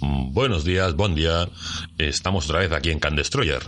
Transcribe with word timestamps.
Buenos 0.00 0.64
días, 0.64 0.94
buen 0.94 1.16
día. 1.16 1.48
Estamos 1.98 2.44
otra 2.44 2.60
vez 2.60 2.70
aquí 2.70 2.90
en 2.90 3.00
Can 3.00 3.16
Destroyer. 3.16 3.60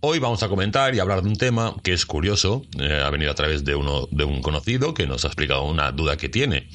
Hoy 0.00 0.18
vamos 0.18 0.42
a 0.42 0.48
comentar 0.48 0.94
y 0.94 0.98
hablar 0.98 1.22
de 1.22 1.28
un 1.28 1.36
tema 1.36 1.76
que 1.82 1.92
es 1.92 2.04
curioso. 2.04 2.64
Eh, 2.78 3.00
ha 3.04 3.08
venido 3.10 3.30
a 3.30 3.34
través 3.34 3.64
de, 3.64 3.76
uno, 3.76 4.08
de 4.10 4.24
un 4.24 4.42
conocido 4.42 4.94
que 4.94 5.06
nos 5.06 5.24
ha 5.24 5.28
explicado 5.28 5.62
una 5.64 5.92
duda 5.92 6.16
que 6.16 6.28
tiene. 6.28 6.68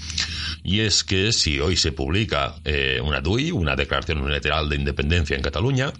Y 0.64 0.80
es 0.80 1.04
que 1.04 1.34
si 1.34 1.60
hoy 1.60 1.76
se 1.76 1.92
publica 1.92 2.56
eh, 2.64 3.02
una 3.04 3.20
DUI, 3.20 3.52
una 3.52 3.76
declaración 3.76 4.20
unilateral 4.20 4.70
de 4.70 4.78
independencia 4.78 5.36
en 5.36 5.42
Cataluña, 5.42 5.92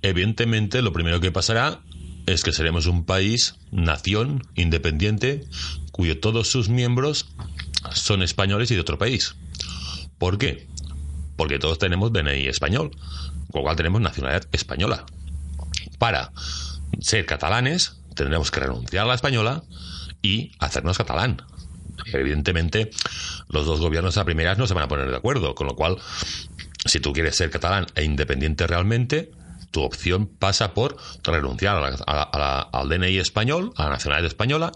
evidentemente 0.00 0.80
lo 0.80 0.94
primero 0.94 1.20
que 1.20 1.30
pasará 1.30 1.80
es 2.24 2.42
que 2.42 2.52
seremos 2.52 2.86
un 2.86 3.04
país, 3.04 3.56
nación, 3.70 4.44
independiente, 4.54 5.44
cuyo 5.92 6.18
todos 6.20 6.48
sus 6.48 6.70
miembros 6.70 7.26
son 7.92 8.22
españoles 8.22 8.70
y 8.70 8.76
de 8.76 8.80
otro 8.80 8.98
país. 8.98 9.34
¿Por 10.18 10.38
qué? 10.38 10.66
Porque 11.40 11.58
todos 11.58 11.78
tenemos 11.78 12.12
DNI 12.12 12.48
español, 12.48 12.90
con 13.50 13.60
lo 13.60 13.62
cual 13.62 13.74
tenemos 13.74 14.02
nacionalidad 14.02 14.46
española. 14.52 15.06
Para 15.98 16.32
ser 17.00 17.24
catalanes, 17.24 17.96
tendremos 18.14 18.50
que 18.50 18.60
renunciar 18.60 19.06
a 19.06 19.08
la 19.08 19.14
española 19.14 19.62
y 20.20 20.52
hacernos 20.58 20.98
catalán. 20.98 21.40
Evidentemente, 22.12 22.90
los 23.48 23.64
dos 23.64 23.80
gobiernos 23.80 24.18
a 24.18 24.26
primeras 24.26 24.58
no 24.58 24.66
se 24.66 24.74
van 24.74 24.84
a 24.84 24.88
poner 24.88 25.08
de 25.08 25.16
acuerdo, 25.16 25.54
con 25.54 25.66
lo 25.66 25.76
cual, 25.76 25.96
si 26.84 27.00
tú 27.00 27.14
quieres 27.14 27.36
ser 27.36 27.48
catalán 27.48 27.86
e 27.94 28.04
independiente 28.04 28.66
realmente, 28.66 29.30
tu 29.70 29.80
opción 29.80 30.26
pasa 30.26 30.74
por 30.74 30.98
renunciar 31.24 31.82
al 32.06 32.88
DNI 32.90 33.16
español, 33.16 33.72
a 33.76 33.84
la 33.84 33.90
nacionalidad 33.92 34.26
española, 34.26 34.72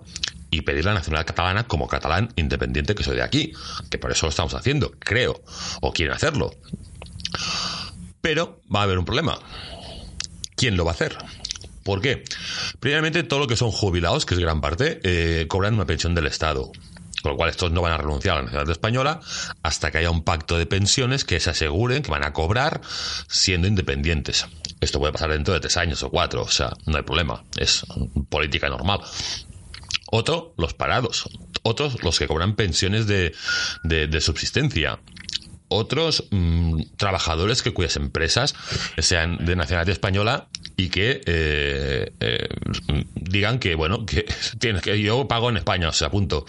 y 0.54 0.62
pedir 0.62 0.84
la 0.84 0.94
nacionalidad 0.94 1.26
catalana 1.26 1.64
como 1.64 1.88
catalán 1.88 2.32
independiente 2.36 2.94
que 2.94 3.02
soy 3.02 3.16
de 3.16 3.22
aquí, 3.22 3.52
que 3.90 3.98
por 3.98 4.12
eso 4.12 4.26
lo 4.26 4.30
estamos 4.30 4.54
haciendo, 4.54 4.92
creo, 5.00 5.42
o 5.80 5.92
quieren 5.92 6.14
hacerlo. 6.14 6.54
Pero 8.20 8.60
va 8.74 8.80
a 8.80 8.82
haber 8.84 8.98
un 8.98 9.04
problema. 9.04 9.38
¿Quién 10.54 10.76
lo 10.76 10.84
va 10.84 10.92
a 10.92 10.94
hacer? 10.94 11.16
¿Por 11.82 12.00
qué? 12.00 12.24
Primeramente, 12.78 13.24
todo 13.24 13.40
lo 13.40 13.46
que 13.48 13.56
son 13.56 13.72
jubilados, 13.72 14.24
que 14.24 14.34
es 14.34 14.40
gran 14.40 14.60
parte, 14.60 15.00
eh, 15.02 15.46
cobran 15.48 15.74
una 15.74 15.86
pensión 15.86 16.14
del 16.14 16.26
Estado. 16.26 16.70
Con 17.22 17.32
lo 17.32 17.36
cual, 17.36 17.50
estos 17.50 17.72
no 17.72 17.82
van 17.82 17.92
a 17.92 17.96
renunciar 17.96 18.34
a 18.34 18.38
la 18.38 18.44
nacionalidad 18.44 18.72
española 18.72 19.20
hasta 19.62 19.90
que 19.90 19.98
haya 19.98 20.10
un 20.10 20.22
pacto 20.22 20.56
de 20.56 20.66
pensiones 20.66 21.24
que 21.24 21.40
se 21.40 21.50
aseguren 21.50 22.02
que 22.02 22.10
van 22.10 22.24
a 22.24 22.32
cobrar 22.32 22.80
siendo 23.28 23.66
independientes. 23.66 24.46
Esto 24.80 25.00
puede 25.00 25.12
pasar 25.12 25.30
dentro 25.30 25.52
de 25.52 25.60
tres 25.60 25.76
años 25.76 26.02
o 26.02 26.10
cuatro, 26.10 26.42
o 26.42 26.48
sea, 26.48 26.72
no 26.86 26.96
hay 26.96 27.02
problema. 27.02 27.42
Es 27.56 27.84
política 28.28 28.68
normal. 28.68 29.00
Otro, 30.16 30.54
los 30.58 30.74
parados. 30.74 31.28
Otros, 31.64 32.04
los 32.04 32.20
que 32.20 32.28
cobran 32.28 32.54
pensiones 32.54 33.08
de, 33.08 33.34
subsistencia 34.20 35.00
otros 35.66 36.28
mm, 36.30 36.82
trabajadores 36.96 37.62
que 37.62 37.72
cuyas 37.72 37.96
empresas 37.96 38.54
sean 38.98 39.44
de 39.44 39.56
nacionalidad 39.56 39.92
española 39.92 40.46
y 40.76 40.88
que 40.90 41.20
eh, 41.26 42.12
eh, 42.20 42.48
digan 43.16 43.58
que 43.58 43.74
bueno 43.74 44.06
que 44.06 44.24
tienes 44.60 44.82
que 44.82 45.00
yo 45.00 45.26
pago 45.26 45.48
en 45.50 45.56
España 45.56 45.88
o 45.88 45.92
sea 45.92 46.10
punto 46.10 46.44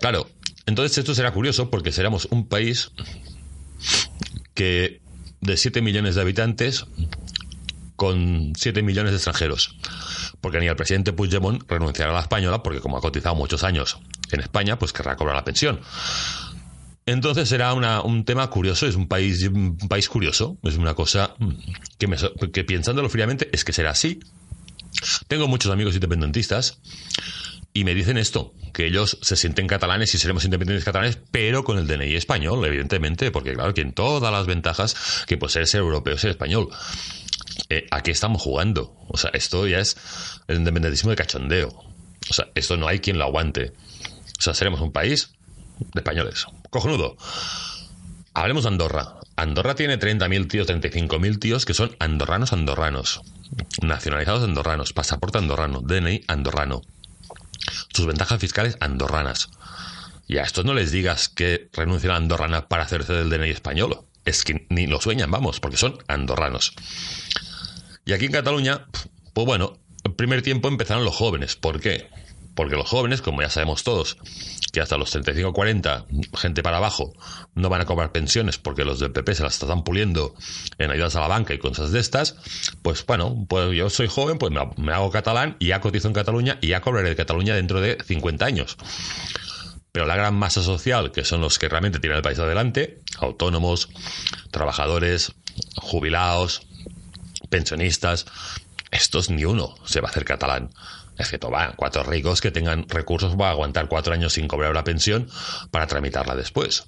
claro 0.00 0.30
entonces 0.64 0.96
esto 0.96 1.14
será 1.14 1.32
curioso 1.32 1.68
porque 1.68 1.92
seremos 1.92 2.26
un 2.30 2.48
país 2.48 2.92
que 4.54 5.02
de 5.42 5.56
7 5.58 5.82
millones 5.82 6.14
de 6.14 6.22
habitantes 6.22 6.86
con 7.96 8.52
7 8.54 8.82
millones 8.82 9.12
de 9.12 9.16
extranjeros 9.16 9.76
porque 10.40 10.60
ni 10.60 10.68
el 10.68 10.76
presidente 10.76 11.12
Puigdemont 11.12 11.68
renunciará 11.68 12.12
a 12.12 12.14
la 12.14 12.20
española, 12.20 12.62
porque 12.62 12.80
como 12.80 12.96
ha 12.96 13.00
cotizado 13.00 13.34
muchos 13.34 13.64
años 13.64 13.98
en 14.30 14.40
España, 14.40 14.78
pues 14.78 14.92
querrá 14.92 15.16
cobrar 15.16 15.36
la 15.36 15.44
pensión. 15.44 15.80
Entonces 17.04 17.48
será 17.48 17.72
un 17.72 18.24
tema 18.24 18.48
curioso, 18.50 18.86
es 18.86 18.96
un 18.96 19.06
país, 19.06 19.42
un 19.48 19.76
país 19.76 20.08
curioso, 20.08 20.58
es 20.64 20.76
una 20.76 20.94
cosa 20.94 21.34
que, 21.98 22.06
me, 22.08 22.16
que 22.52 22.64
pensándolo 22.64 23.08
fríamente 23.08 23.48
es 23.52 23.64
que 23.64 23.72
será 23.72 23.90
así. 23.90 24.20
Tengo 25.28 25.46
muchos 25.46 25.72
amigos 25.72 25.94
independentistas 25.94 26.80
y 27.72 27.84
me 27.84 27.94
dicen 27.94 28.18
esto, 28.18 28.54
que 28.72 28.86
ellos 28.86 29.18
se 29.20 29.36
sienten 29.36 29.66
catalanes 29.66 30.14
y 30.14 30.18
seremos 30.18 30.44
independientes 30.44 30.84
catalanes, 30.84 31.18
pero 31.30 31.62
con 31.62 31.76
el 31.78 31.86
DNI 31.86 32.14
español, 32.14 32.64
evidentemente, 32.64 33.30
porque 33.30 33.52
claro, 33.54 33.74
tienen 33.74 33.92
todas 33.92 34.32
las 34.32 34.46
ventajas 34.46 35.24
que 35.26 35.36
puede 35.36 35.52
ser 35.52 35.66
ser 35.66 35.80
europeo, 35.80 36.16
ser 36.18 36.30
español. 36.30 36.68
Eh, 37.68 37.86
¿a 37.90 38.02
qué 38.02 38.10
estamos 38.10 38.42
jugando? 38.42 38.96
O 39.08 39.16
sea, 39.16 39.30
esto 39.32 39.66
ya 39.66 39.78
es 39.78 39.96
el 40.48 40.58
independentismo 40.58 41.10
de 41.10 41.16
cachondeo. 41.16 41.68
O 42.28 42.34
sea, 42.34 42.48
esto 42.54 42.76
no 42.76 42.88
hay 42.88 43.00
quien 43.00 43.18
lo 43.18 43.24
aguante. 43.24 43.72
O 44.38 44.42
sea, 44.42 44.54
seremos 44.54 44.80
un 44.80 44.92
país 44.92 45.30
de 45.78 46.00
españoles. 46.00 46.46
Cojonudo. 46.70 47.16
Hablemos 48.34 48.64
de 48.64 48.68
Andorra. 48.68 49.14
Andorra 49.36 49.74
tiene 49.74 49.98
30.000 49.98 50.48
tíos, 50.48 50.68
35.000 50.68 51.38
tíos 51.38 51.64
que 51.64 51.74
son 51.74 51.94
andorranos 51.98 52.52
andorranos. 52.52 53.22
Nacionalizados 53.82 54.42
andorranos, 54.42 54.92
pasaporte 54.92 55.38
andorrano, 55.38 55.80
DNI 55.80 56.22
andorrano. 56.26 56.82
Sus 57.92 58.06
ventajas 58.06 58.40
fiscales 58.40 58.76
andorranas. 58.80 59.50
Y 60.26 60.38
a 60.38 60.42
estos 60.42 60.64
no 60.64 60.74
les 60.74 60.90
digas 60.90 61.28
que 61.28 61.68
renuncien 61.72 62.12
a 62.12 62.16
andorrana 62.16 62.68
para 62.68 62.84
hacerse 62.84 63.12
del 63.12 63.30
DNI 63.30 63.50
español. 63.50 64.00
Es 64.26 64.44
que 64.44 64.66
ni 64.68 64.86
lo 64.86 65.00
sueñan, 65.00 65.30
vamos, 65.30 65.60
porque 65.60 65.78
son 65.78 65.98
andorranos. 66.08 66.74
Y 68.04 68.12
aquí 68.12 68.26
en 68.26 68.32
Cataluña, 68.32 68.86
pues 69.32 69.46
bueno, 69.46 69.78
el 70.04 70.14
primer 70.14 70.42
tiempo 70.42 70.68
empezaron 70.68 71.04
los 71.04 71.16
jóvenes. 71.16 71.56
¿Por 71.56 71.80
qué? 71.80 72.08
Porque 72.54 72.76
los 72.76 72.88
jóvenes, 72.88 73.22
como 73.22 73.42
ya 73.42 73.50
sabemos 73.50 73.84
todos, 73.84 74.16
que 74.72 74.80
hasta 74.80 74.96
los 74.96 75.10
35 75.10 75.52
40, 75.52 76.06
gente 76.34 76.62
para 76.62 76.78
abajo, 76.78 77.12
no 77.54 77.68
van 77.68 77.80
a 77.80 77.84
cobrar 77.84 78.12
pensiones 78.12 78.58
porque 78.58 78.84
los 78.84 78.98
del 79.00 79.12
PP 79.12 79.34
se 79.34 79.42
las 79.42 79.60
están 79.60 79.84
puliendo 79.84 80.34
en 80.78 80.90
ayudas 80.90 81.16
a 81.16 81.20
la 81.20 81.28
banca 81.28 81.54
y 81.54 81.58
cosas 81.58 81.92
de 81.92 82.00
estas, 82.00 82.36
pues 82.82 83.04
bueno, 83.04 83.46
pues 83.48 83.76
yo 83.76 83.90
soy 83.90 84.06
joven, 84.06 84.38
pues 84.38 84.52
me 84.76 84.92
hago 84.92 85.10
catalán 85.10 85.56
y 85.58 85.68
ya 85.68 85.80
cotizo 85.80 86.08
en 86.08 86.14
Cataluña 86.14 86.58
y 86.60 86.68
ya 86.68 86.80
cobraré 86.80 87.10
de 87.10 87.16
Cataluña 87.16 87.54
dentro 87.54 87.80
de 87.80 87.98
50 88.04 88.44
años. 88.44 88.76
Pero 89.96 90.04
la 90.04 90.14
gran 90.14 90.34
masa 90.34 90.62
social, 90.62 91.10
que 91.10 91.24
son 91.24 91.40
los 91.40 91.58
que 91.58 91.70
realmente 91.70 92.00
tienen 92.00 92.18
el 92.18 92.22
país 92.22 92.38
adelante, 92.38 93.00
autónomos, 93.16 93.88
trabajadores, 94.50 95.32
jubilados, 95.76 96.66
pensionistas, 97.48 98.26
estos 98.90 99.30
ni 99.30 99.46
uno 99.46 99.74
se 99.86 100.02
va 100.02 100.08
a 100.08 100.10
hacer 100.10 100.26
catalán. 100.26 100.68
Excepto, 101.16 101.50
va, 101.50 101.72
cuatro 101.76 102.02
ricos 102.02 102.42
que 102.42 102.50
tengan 102.50 102.86
recursos 102.90 103.36
para 103.36 103.52
aguantar 103.52 103.88
cuatro 103.88 104.12
años 104.12 104.34
sin 104.34 104.48
cobrar 104.48 104.74
la 104.74 104.84
pensión 104.84 105.30
para 105.70 105.86
tramitarla 105.86 106.36
después. 106.36 106.84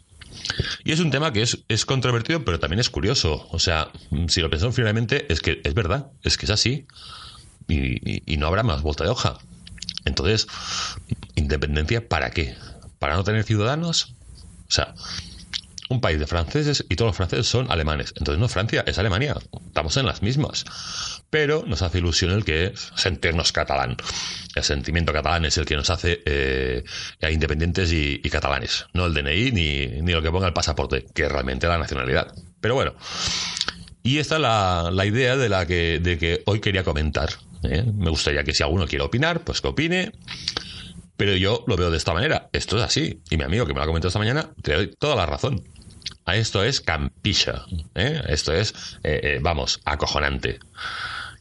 Y 0.85 0.93
es 0.93 1.01
un 1.01 1.11
tema 1.11 1.33
que 1.33 1.41
es, 1.41 1.61
es 1.69 1.87
controvertido, 1.87 2.45
pero 2.45 2.61
también 2.61 2.81
es 2.81 2.91
curioso. 2.91 3.49
O 3.51 3.59
sea, 3.59 3.89
si 4.27 4.43
lo 4.43 4.51
pensamos 4.51 4.77
finalmente, 4.77 5.33
es 5.33 5.41
que 5.41 5.63
es 5.65 5.73
verdad, 5.73 6.09
es 6.25 6.37
que 6.37 6.45
es 6.45 6.51
así. 6.51 6.87
Y 7.69 8.37
no 8.37 8.49
habrá 8.49 8.65
más 8.65 8.83
vuelta 8.83 9.05
de 9.05 9.09
hoja. 9.09 9.39
Entonces, 10.05 10.47
¿independencia 11.37 12.07
para 12.07 12.33
qué? 12.33 12.55
¿Para 12.99 13.17
no 13.17 13.25
tener 13.25 13.45
ciudadanos? 13.45 14.15
O 14.69 14.71
sea, 14.71 14.95
un 15.89 16.01
país 16.01 16.19
de 16.19 16.27
franceses 16.27 16.85
y 16.89 16.97
todos 16.97 17.11
los 17.11 17.17
franceses 17.17 17.47
son 17.47 17.71
alemanes. 17.71 18.13
Entonces 18.17 18.39
no 18.39 18.49
Francia, 18.49 18.85
es 18.87 18.99
Alemania. 18.99 19.37
Estamos 19.67 19.97
en 19.97 20.07
las 20.07 20.23
mismas. 20.23 20.65
Pero 21.31 21.65
nos 21.67 21.83
hace 21.83 21.99
ilusión 21.99 22.33
el 22.33 22.45
que 22.45 22.75
sentirnos 22.95 23.53
catalán. 23.53 23.97
El 24.55 24.65
sentimiento 24.65 25.13
catalán 25.13 25.45
es 25.45 25.57
el 25.59 25.65
que 25.65 25.77
nos 25.77 25.91
hace 25.91 26.23
eh, 26.27 26.85
independientes 27.31 27.93
y, 27.93 28.21
catalanes. 28.29 28.87
No 28.93 29.07
el 29.07 29.15
DNI 29.15 29.53
ni, 29.53 29.87
ni 30.03 30.13
lo 30.13 30.21
que 30.21 30.31
ponga 30.31 30.47
el 30.47 30.53
pasaporte, 30.53 31.07
que 31.15 31.25
es 31.25 31.33
realmente 31.33 31.67
la 31.67 31.79
nacionalidad. 31.79 32.35
Pero 32.61 32.75
bueno. 32.75 32.95
Y 34.03 34.19
esta 34.19 34.37
es 34.37 34.43
la, 34.43 35.07
idea 35.07 35.37
de 35.37 35.49
la 35.49 35.67
que, 35.67 36.01
de 36.01 36.19
que 36.19 36.43
hoy 36.47 36.61
quería 36.61 36.85
comentar. 36.85 37.31
¿eh? 37.63 37.83
Me 37.83 38.11
gustaría 38.11 38.45
que 38.45 38.55
si 38.55 38.63
alguno 38.63 38.87
quiere 38.87 39.05
opinar, 39.05 39.41
pues 39.41 39.61
que 39.61 39.69
opine. 39.69 40.13
Pero 41.19 41.35
yo 41.35 41.65
lo 41.67 41.77
veo 41.77 41.91
de 41.91 41.97
esta 41.97 42.15
manera. 42.15 42.49
Esto 42.53 42.79
es 42.79 42.85
así. 42.85 43.21
Y 43.29 43.37
mi 43.37 43.43
amigo 43.43 43.67
que 43.67 43.75
me 43.75 43.79
lo 43.79 43.83
ha 43.83 43.87
comentado 43.87 44.09
esta 44.09 44.21
mañana, 44.21 44.51
te 44.63 44.73
doy 44.73 44.95
toda 44.97 45.17
la 45.17 45.27
razón. 45.27 45.65
Esto 46.33 46.63
es 46.63 46.81
campisha. 46.81 47.65
¿eh? 47.97 48.23
Esto 48.29 48.53
es, 48.55 48.73
eh, 49.03 49.21
eh, 49.25 49.39
vamos, 49.43 49.81
acojonante. 49.85 50.61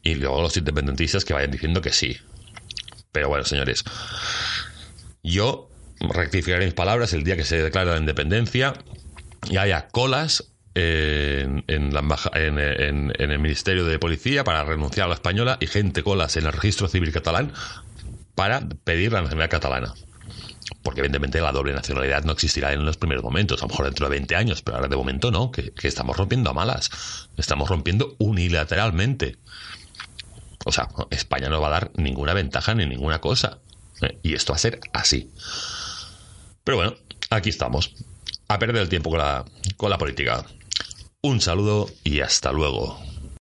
Y 0.02 0.16
luego 0.16 0.42
los 0.42 0.58
independentistas 0.58 1.24
que 1.24 1.36
vayan 1.36 1.52
diciendo 1.52 1.80
que 1.80 1.92
sí. 1.92 2.18
Pero 3.12 3.30
bueno, 3.30 3.46
señores, 3.46 3.84
yo 5.22 5.70
rectificaré 6.00 6.66
mis 6.66 6.74
palabras 6.74 7.14
el 7.14 7.24
día 7.24 7.36
que 7.36 7.44
se 7.44 7.62
declare 7.62 7.92
la 7.92 7.98
independencia 7.98 8.74
y 9.48 9.58
haya 9.58 9.90
colas 9.90 10.54
en, 10.74 11.64
la 11.68 12.04
en, 12.34 13.14
el 13.18 13.40
Ministerio 13.40 13.86
de 13.86 14.00
Policía 14.00 14.44
para 14.44 14.64
renunciar 14.64 15.06
a 15.06 15.10
la 15.10 15.16
española 15.16 15.58
y 15.60 15.68
gente 15.68 16.02
colas 16.02 16.36
en 16.38 16.46
el 16.46 16.54
registro 16.54 16.88
civil 16.88 17.12
catalán 17.12 17.52
para 18.38 18.62
pedir 18.84 19.12
la 19.12 19.22
nacionalidad 19.22 19.50
catalana 19.50 19.96
porque 20.84 21.02
evidentemente 21.02 21.42
la 21.42 21.52
doble 21.52 21.74
nacionalidad 21.74 22.24
no 22.24 22.32
existirá 22.32 22.72
en 22.72 22.86
los 22.86 22.98
primeros 22.98 23.24
momentos, 23.24 23.62
a 23.62 23.66
lo 23.66 23.70
mejor 23.70 23.86
dentro 23.86 24.06
de 24.06 24.12
20 24.12 24.36
años, 24.36 24.62
pero 24.62 24.78
ahora 24.78 24.88
de 24.88 24.96
momento 24.96 25.32
no, 25.32 25.52
que, 25.52 25.74
estamos 25.84 26.16
rompiendo 26.16 26.50
a 26.50 26.54
malas, 26.54 26.90
estamos 27.36 27.68
rompiendo 27.68 28.16
unilateralmente. 28.20 29.38
O 30.66 30.72
sea, 30.72 30.88
España 31.10 31.50
no 31.50 31.60
va 31.60 31.68
a 31.68 31.72
dar 31.72 31.92
ninguna 31.96 32.34
ventaja 32.34 32.74
ni 32.74 32.86
ninguna 32.86 33.20
cosa. 33.20 33.60
¿eh? 34.02 34.18
Y 34.24 34.34
esto 34.34 34.54
va 34.54 34.58
a 34.58 34.60
ser 34.60 34.80
así. 34.94 35.30
Pero 36.64 36.78
bueno, 36.78 36.96
aquí 37.32 37.50
estamos. 37.50 37.94
A 38.48 38.60
perder 38.60 38.82
el 38.82 38.90
tiempo 38.90 39.10
con 39.10 39.20
la, 39.20 39.44
con 39.76 39.90
la 39.90 39.98
política. 39.98 40.46
Un 41.22 41.42
saludo 41.42 41.90
y 42.04 42.22
hasta 42.22 42.52
luego. 42.52 43.07